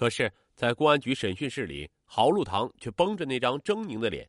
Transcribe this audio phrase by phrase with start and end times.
[0.00, 4.26] 可是，在公安局审讯室里，郝路堂却绷着那张狰狞的脸，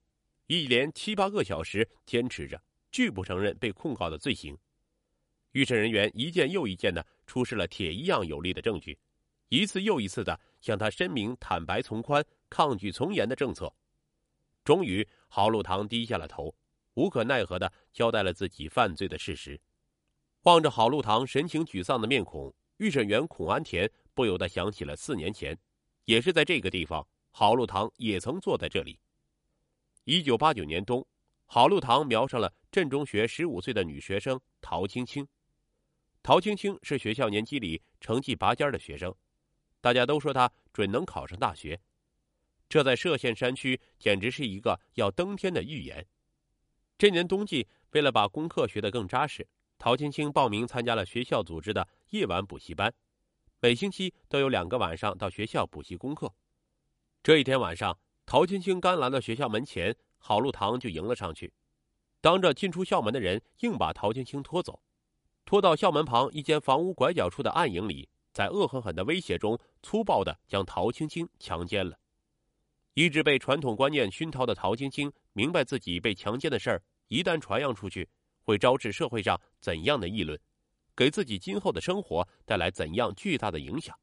[0.47, 4.57] 一连七八个小时坚持着，拒不承认被控告的罪行。
[5.53, 8.99] 预审人员一件又一件的出示了铁一样有力的证据，
[9.47, 13.73] 一次又一次的向他申明坦白从宽、抗拒从严的政策。
[14.65, 16.53] 终于，郝路堂低下了头，
[16.95, 19.57] 无可奈何的交代了自己犯罪的事实。
[20.41, 23.89] 望着郝路堂神情沮丧的面孔，预审员孔安田。
[24.13, 25.57] 不由得想起了四年前，
[26.05, 28.99] 也是在这个地方，郝路堂也曾坐在这里。
[30.03, 31.05] 一九八九年冬，
[31.45, 35.27] 郝路堂瞄上了镇中学十五岁的女学生陶青青。
[36.23, 39.13] 陶青青是学校年级里成绩拔尖的学生，
[39.79, 41.79] 大家都说她准能考上大学。
[42.69, 46.05] 这在歙县山区简直是一个要登天的预言。
[46.97, 52.93] 这年冬季，为了把功课学得更扎实，陶青青报名参加了学校组织的夜晚补习班。
[53.63, 56.33] 每星期都有两个晚上到学校补习功课。
[57.21, 61.53] 这一天晚上，陶青青刚来到学校门前，郝路堂就迎了上去，
[62.21, 64.81] 当着进出校门的人，硬把陶青青拖走，
[65.45, 71.99] 拖到校门旁一间房屋拐角处的暗影里，在恶狠狠的威胁中，粗暴的将陶青青强奸了。
[72.95, 78.09] 一直被传统观念熏陶的陶青青，明白自己被强奸的事儿一旦传扬出去，
[78.41, 80.39] 会招致社会上怎样的议论。
[80.95, 83.97] 给自己今后的生活带来怎样巨大的影响？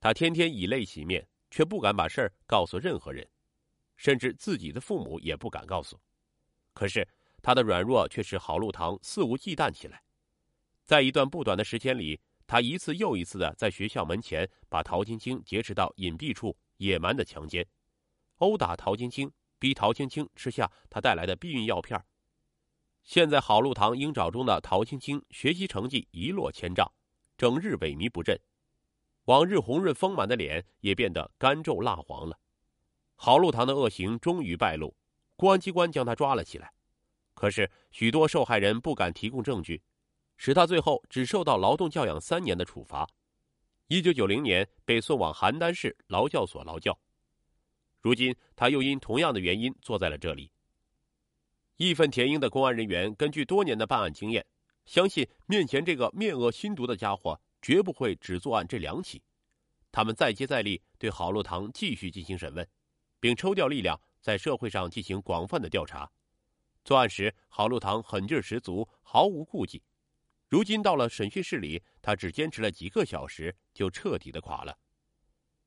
[0.00, 3.28] 他天天以泪洗面，却不敢把事儿告诉任何人，
[3.96, 6.00] 甚至自己的父母也不敢告诉。
[6.72, 7.06] 可是
[7.40, 10.02] 他的软弱却使郝路堂肆无忌惮起来。
[10.84, 17.66] 在一段不短的时间里，他一次又一次的在学校门前把陶青青劫持到隐蔽处，野蛮的强奸、
[18.38, 22.02] 殴打陶青青，逼陶青青吃下他带来的避孕药片
[23.04, 26.90] 现在好路堂鹰爪中的陶青青学习成绩一落千丈，
[27.36, 28.38] 整日萎靡不振，
[29.24, 32.38] 往日红润丰满的脸也变得干皱蜡黄了。
[33.16, 34.94] 好路堂的恶行终于败露，
[35.34, 36.72] 公安机关将他抓了起来。
[37.34, 39.82] 可是许多受害人不敢提供证据，
[40.36, 43.08] 使他最后只受到劳动教养三年的处罚。
[43.88, 46.96] 一九九零年被送往邯郸市劳教所劳教，
[48.00, 50.51] 如今他又因同样的原因坐在了这里。
[51.76, 54.44] 义愤填膺的公安人员根据多年的办案经验，
[54.84, 59.22] 相信面前这个面恶心毒的家伙绝不会只作案这两起。
[59.90, 62.66] 他们再接再厉，对郝路堂继续进行审问，
[63.18, 66.10] 并抽调力量在社会上进行广泛的调查。
[66.84, 69.82] 作案时，郝路堂狠劲十足，毫无顾忌。
[70.48, 74.76] 如今到了审讯室里，他只坚持了几个小时，就彻底的垮了。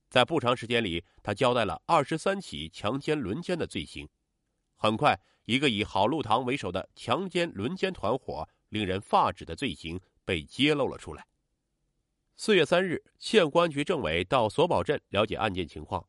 [0.10, 4.08] 在不长时间里，他交代了二十三起强奸、轮奸的罪行。
[4.76, 5.20] 很快。
[5.46, 11.26] 一个以郝路堂为首的强奸轮奸团伙令人发指的罪行被揭露了出来。
[12.36, 16.06] 四月三日，县公安局政委到索保镇了解案件情况，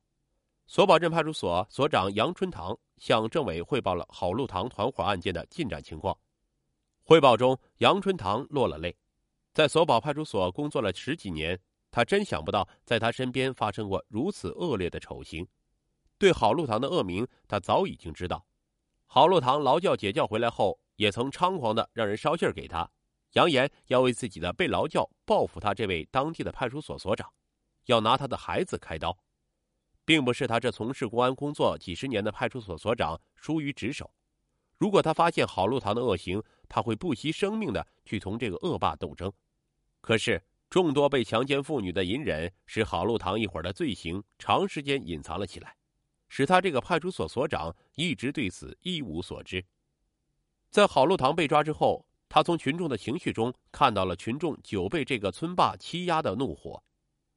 [0.67, 6.19] 索保镇派出所所长杨春堂向政委汇报了郝路堂团伙案件的进展情况。
[7.03, 8.97] 汇报中，杨春堂落了泪。
[9.55, 11.61] 在索保派出所工作了十几年，
[11.91, 15.47] 他真想不到在他身边发生过如此恶劣的丑行。
[16.19, 18.45] 对郝路堂的恶名，他早已经知道。
[19.07, 22.91] 郝路堂劳教解教回来后，也曾猖狂的让人捎信给他，
[23.33, 27.33] 扬言要为自己的被劳教报复他这位当地的派出所所长，
[27.87, 29.17] 要拿他的孩子开刀，
[30.05, 34.11] 并不是他这从事公安工作几十年的派出所所长疏于职守。
[34.79, 39.33] 如果他发现郝路堂的恶行，他会不惜生命的去同这个恶霸斗争。
[40.03, 45.77] 可是众多被强奸妇女的隐忍，使郝路堂一伙的罪行长时间隐藏了起来。
[46.29, 49.65] 使他这个派出所所长一直对此一无所知。
[50.71, 56.83] 在郝路堂被抓之后，他从群众的情绪中看到了群众久被这个村霸欺压的怒火，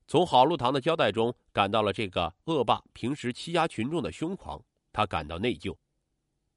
[0.07, 4.61] 从郝路堂的交代中感到了这个恶霸平时欺压群众的凶狂。
[4.91, 5.75] 他感到内疚。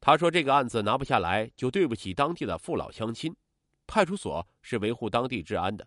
[0.01, 3.37] 他说：“这个案子拿不下来，就对不起当地的父老乡亲。
[3.87, 5.87] 派出所是维护当地治安的，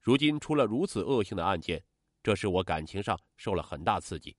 [0.00, 1.82] 如今出了如此恶性的案件，
[2.22, 4.36] 这使我感情上受了很大刺激。”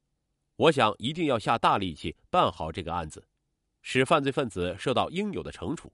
[0.57, 3.27] 我想一定要下大力气办好这个案子，
[3.83, 5.94] 使犯罪分子受到应有的惩处。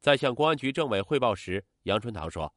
[0.00, 2.54] 在向公安局政委汇报时，杨春堂说：“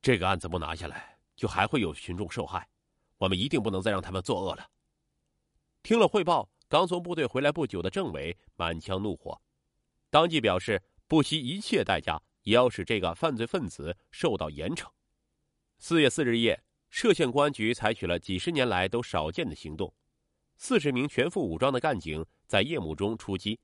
[0.00, 2.68] 这个案子不拿下来，就还会有群众受害，
[3.16, 4.70] 我们一定不能再让他们作恶了。”
[5.82, 9.40] 听了汇报，刚从部队回来不久的政委满腔怒火，
[10.08, 14.88] 当即表示不惜一切代价也要使这个犯罪分子受到严惩。
[15.78, 16.62] 四月四日夜，
[16.92, 19.92] 歙县公安局采取了几十年来都少见的行动。
[20.60, 23.58] 四十名全副武装的干警在夜幕中出击，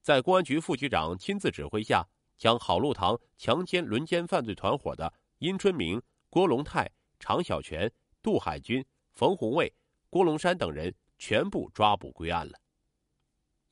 [0.00, 2.06] 在公安局副局长亲自指挥下，
[2.38, 6.00] 将郝路堂强奸轮奸犯罪团伙的殷春明、
[6.30, 6.88] 郭龙泰、
[7.18, 8.82] 常小泉、杜海军、
[9.12, 9.70] 冯红卫、
[10.08, 12.56] 郭龙山等人全部抓捕归案了。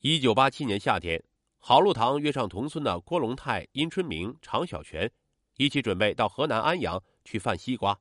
[0.01, 1.23] 一九八七年夏天，
[1.59, 5.09] 郝路堂约上同村的郭龙泰、殷春明、常小泉，
[5.55, 7.97] 一起准备到河南安阳去贩西瓜。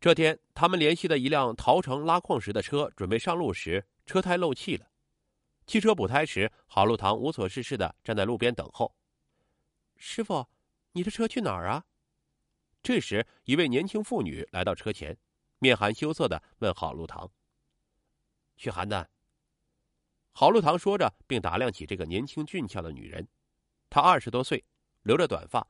[0.00, 4.90] 这天，他们联系的一辆桃城拉矿石的车准备上路时，车胎漏气了。
[5.66, 8.96] 汽车补胎时，郝路堂无所事事的站在路边等候。
[9.98, 10.48] 师傅，
[10.92, 11.84] 你的车去哪儿啊？
[12.82, 15.14] 这时，一位年轻妇女来到车前，
[15.58, 17.30] 面含羞涩的问郝路堂
[18.56, 19.04] ：“去邯郸。”
[20.32, 23.28] 郝路堂说着，并打量起这个年轻俊俏的女人。
[23.90, 24.64] 她二十多岁，
[25.02, 25.68] 留着短发。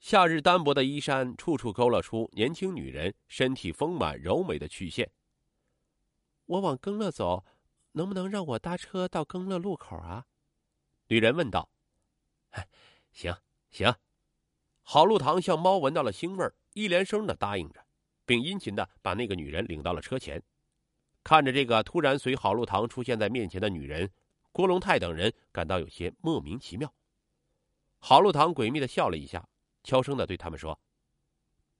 [0.00, 5.10] 夏日单薄的衣衫，处处勾勒出年轻女人身体丰满柔美的曲线。
[6.46, 7.44] 我往更乐走，
[7.92, 10.26] 能不能让我搭车到更乐路口啊？
[11.08, 11.68] 女人问道。
[13.12, 13.36] 行
[13.70, 13.94] 行，
[14.82, 17.84] 郝路堂像猫闻到了腥味，一连声的答应着，
[18.24, 20.42] 并殷勤的把那个女人领到了车前。
[21.22, 24.10] 看着这个突然随郝路堂出现在面前的女人，
[24.50, 26.90] 郭龙泰等人感到有些莫名其妙。
[27.98, 29.46] 郝路堂诡秘的笑了一下。
[29.82, 30.78] 悄声的对他们说：“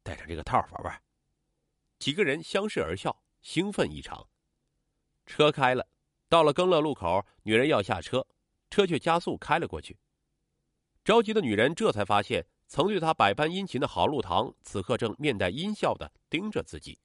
[0.03, 1.03] 带上这个套玩玩。”
[1.99, 4.27] 几个人相视而笑，兴奋异常。
[5.27, 5.87] 车开了，
[6.29, 8.27] 到了更乐路口，女人要下车，
[8.71, 9.99] 车却加速开了过去。
[11.05, 16.99] 着急的女人这才发现，曾对她百般殷勤的郝路堂，此刻正面带阴笑的盯着自己。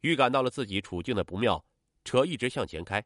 [0.00, 1.64] 预感到了自己处境的不妙，
[2.04, 3.04] 车一直向前开，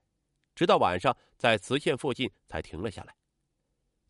[0.55, 3.15] 直到晚上在磁县附近才停了下来。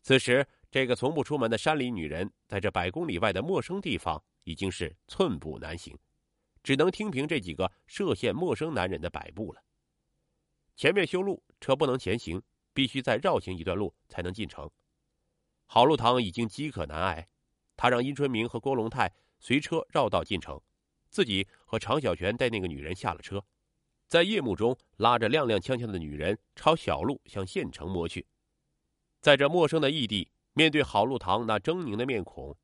[0.01, 0.47] 此时。
[0.73, 5.95] 这个从不出门的山里女人，在这百公里外的陌生地方，已经是寸步难行，
[6.63, 9.61] 只能听凭这几个涉县陌生男人的摆布了。
[10.75, 12.41] 前面修路，车不能前行，
[12.73, 14.67] 必须再绕行一段路才能进城。
[15.67, 17.27] 郝路堂已经饥渴难挨，
[17.77, 20.59] 他让殷春明和郭龙泰随车绕道进城，
[21.11, 23.45] 自己和常小泉带那个女人下了车，
[24.07, 28.25] 在夜幕中拉着踉踉跄跄的女人朝小路向县城摸去。
[29.21, 30.27] 在这陌生的异地。
[30.53, 32.55] 面对郝路堂那狰狞的面孔，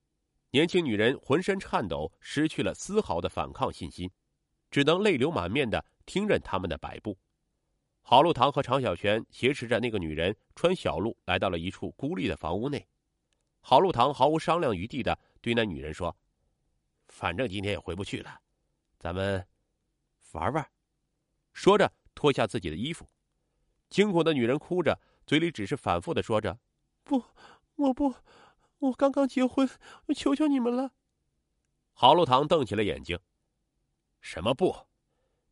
[0.52, 4.10] 年轻女人浑身颤抖，失去了丝毫的反抗信心，
[4.70, 7.18] 只能泪流满面的听任他们的摆布。
[8.02, 12.88] 郝路堂和常小泉挟持着那个女人，穿小路来到了一处孤立的房屋内。
[13.62, 16.16] 郝路堂毫无商量余地的对那女人说
[17.10, 18.40] ：“反正今天也回不去了，
[18.98, 19.46] 咱们
[20.32, 20.68] 玩玩。”
[21.54, 23.08] 说着脱下自己的衣服。
[23.90, 26.60] 惊恐的女人哭着，嘴里只是反复的说着
[27.04, 27.24] ：“不。”
[27.80, 28.14] 我不，
[28.80, 29.70] 我刚刚结婚，
[30.14, 30.92] 求求你们了。
[31.94, 33.18] 郝路堂瞪起了眼睛
[34.20, 34.76] ：“什么不？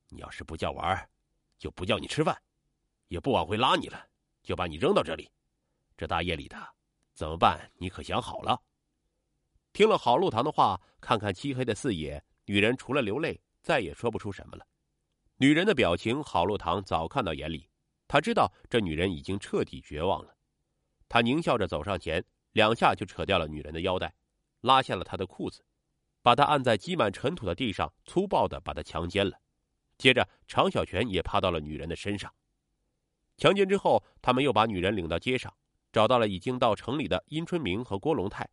[0.10, 1.10] 你要是不叫玩，
[1.58, 2.38] 就不叫你吃饭，
[3.08, 4.10] 也不往回拉你了，
[4.44, 5.32] 就把你扔到这里。
[5.96, 6.58] 这大夜里的，
[7.14, 7.72] 怎么办？
[7.78, 8.62] 你可想好了？”
[9.72, 14.68] 听了郝路堂的话，看看漆黑的四野，女人除了流泪，再也说不出什么了。
[15.38, 17.70] 女人的表情，郝路堂早看到眼里，
[18.06, 20.36] 他知道这女人已经彻底绝望了。
[21.10, 24.14] 他狞笑着走上前，两下就扯掉了女人的腰带，
[24.62, 25.64] 拉下了她的裤子，
[26.22, 29.40] 把她按在积满尘土的地上，粗暴的把她强奸了。
[29.98, 32.34] 接着，常小泉也趴到了女人的身上。
[33.38, 35.54] 强奸之后，他们又把女人领到街上，
[35.92, 38.48] 找到了已经到城里的殷春明和郭龙泰。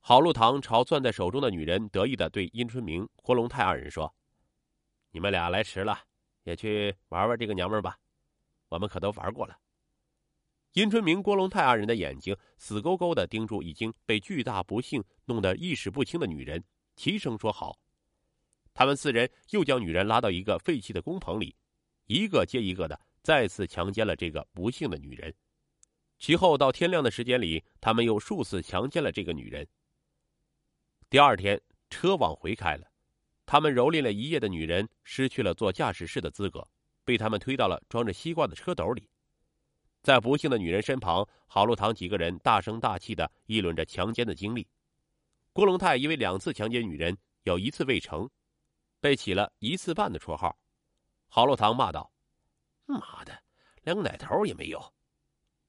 [0.00, 4.14] 郝禄堂朝攥在手中的女人得意的对殷春明、郭龙泰二人说
[5.10, 5.98] ：“你们俩来迟了，
[6.44, 7.98] 也去玩玩这个娘们吧，
[8.68, 9.58] 我们可都玩过了。”
[10.76, 16.62] 殷春明、郭龙泰二人的眼睛死勾勾的盯住已经被巨大不幸弄得意识不清的女人，
[16.94, 17.80] 齐声说：“好。”
[18.74, 21.56] 他们四人又将女人拉到一个废弃的工棚里，
[22.04, 25.34] 一个接一个的再次强奸了这个不幸的女人。
[26.18, 29.66] 其后到天亮的时间里，他们又数次强奸了这个女人。
[31.08, 32.86] 第二天，车往回开了，
[33.46, 36.68] 他们蹂躏了一夜的女人失去了坐驾驶室的资格，
[37.02, 39.08] 被他们推到了装着西瓜的车斗里。
[40.06, 44.64] 在不幸的女人身旁，郝禄堂几个人大声大气的议论着强奸的经历。
[45.52, 48.30] 郭龙泰因为两次强奸女人，有一次未成，
[49.00, 50.56] 被起了一次半的绰号。
[51.26, 52.12] 郝禄堂骂道
[52.86, 53.36] ：“妈的，
[53.82, 54.80] 连个奶头也没有！”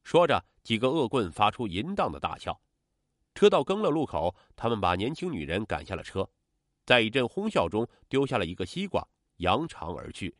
[0.05, 2.61] 说着，几个恶棍发出淫荡的大笑。
[3.33, 6.29] 车到更乐路口，他们把年轻女人赶下了车，
[6.85, 9.03] 在一阵哄笑中丢下了一个西瓜，
[9.37, 10.37] 扬长而去。